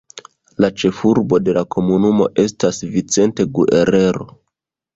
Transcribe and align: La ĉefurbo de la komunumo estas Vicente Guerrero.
La 0.63 0.69
ĉefurbo 0.83 1.39
de 1.49 1.55
la 1.59 1.63
komunumo 1.75 2.29
estas 2.47 2.81
Vicente 2.97 3.49
Guerrero. 3.59 4.31